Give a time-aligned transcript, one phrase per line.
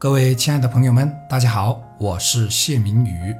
[0.00, 3.36] 各位亲爱的朋友们，大家好，我是谢明宇。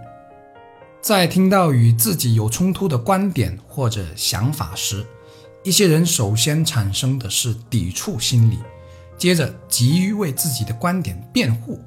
[1.00, 5.06] 在听到与自己有冲突的观点或者想法时，
[5.64, 8.58] 一些人首先产生的是抵触心理，
[9.16, 11.82] 接着急于为自己的观点辩护，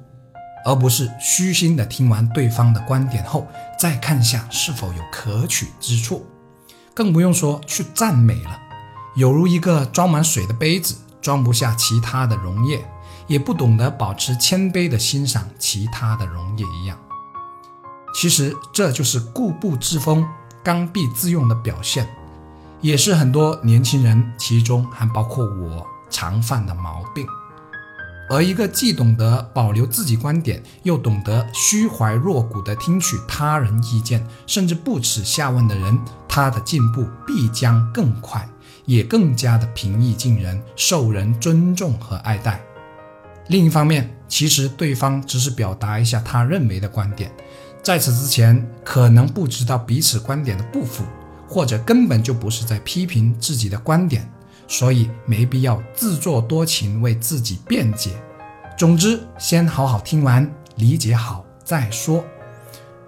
[0.64, 3.46] 而不是虚心的听完对方的观点后，
[3.78, 6.26] 再看下是否有可取之处，
[6.92, 8.58] 更不用说去赞美了，
[9.14, 12.84] 有如一个装满水的杯子，装不下其他的溶液。
[13.26, 16.98] 也不懂得保持谦卑的欣赏其他的溶液一样，
[18.14, 20.26] 其实这就是固步自封、
[20.62, 22.08] 刚愎自用的表现，
[22.80, 27.26] 也是很多年轻人，其中还包括我常犯的毛病。
[28.30, 38.48] 而一个既懂得保留自己观点，又懂得虚怀若谷地听取他人意见，甚至不耻下问的人，他的进步必将更快，
[38.86, 42.64] 也更加的平易近人，受人尊重和爱戴。
[43.48, 47.30] 另一方面，其实对方只是表达一下他认为的观点，
[47.82, 51.04] 在此之前可能不知道彼此观点的不符，
[51.46, 54.26] 或者根本就不是在批评自己的观点，
[54.66, 58.12] 所以没必要自作多情为自己辩解。
[58.78, 62.24] 总之，先好好听完，理解好再说。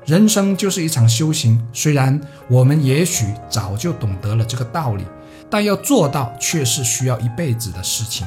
[0.04, 5.04] 人生就是一场修行，虽然我们也许早就懂得了这个道理，
[5.50, 8.24] 但要做到却是需要一辈子的事情。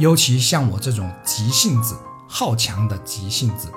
[0.00, 1.94] 尤其像我这种急性子、
[2.26, 3.68] 好强的急性子，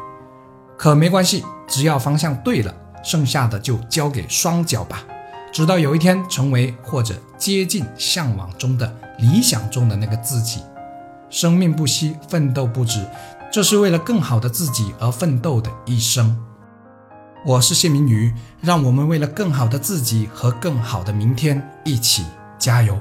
[0.78, 5.04] 可没关系，只要方向对了，剩下的就交给双脚吧。
[5.52, 10.62] 直到有一天成为或者接近向往中的理想中的那个自己。
[11.30, 13.06] 生命不息，奋斗不止，
[13.52, 16.42] 这是为了更好的自己而奋斗的一生。
[17.46, 22.24] 我是谢明宇，让我们为了更好的自己和更好的明天一起
[22.58, 22.98] 加油。